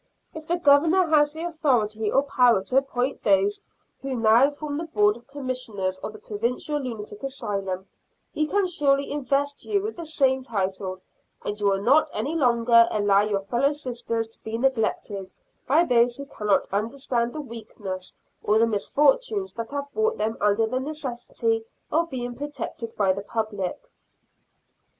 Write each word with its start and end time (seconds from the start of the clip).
If 0.33 0.47
the 0.47 0.55
Governor 0.57 1.05
has 1.09 1.31
the 1.31 1.43
authority 1.43 2.11
or 2.11 2.23
power 2.23 2.63
to 2.63 2.77
appoint 2.77 3.21
those 3.21 3.61
who 4.01 4.15
now 4.15 4.49
form 4.49 4.79
the 4.79 4.85
Board 4.85 5.15
of 5.15 5.27
Commissioners 5.27 5.99
of 5.99 6.11
the 6.11 6.17
Provincial 6.17 6.79
Lunatic 6.81 7.21
Asylum, 7.21 7.85
he 8.31 8.47
can 8.47 8.65
surely 8.65 9.11
invest 9.11 9.63
you 9.63 9.79
with 9.83 9.95
the 9.97 10.05
same 10.07 10.41
title, 10.41 11.01
and 11.45 11.59
you 11.61 11.67
will 11.67 11.83
not 11.83 12.09
any 12.13 12.33
longer 12.35 12.87
allow 12.89 13.21
your 13.21 13.41
fellow 13.41 13.73
sisters 13.73 14.27
to 14.29 14.43
be 14.43 14.57
neglected 14.57 15.31
by 15.67 15.83
those 15.83 16.17
who 16.17 16.25
cannot 16.25 16.67
understand 16.73 17.31
the 17.33 17.39
weakness 17.41 18.15
or 18.41 18.57
the 18.57 18.65
misfortunes 18.65 19.53
that 19.53 19.69
have 19.69 19.93
brought 19.93 20.17
them 20.17 20.35
under 20.41 20.65
the 20.65 20.79
necessity 20.79 21.63
of 21.91 22.09
being 22.09 22.33
protected 22.33 22.95
by 22.95 23.13
the 23.13 23.21
public. 23.21 23.91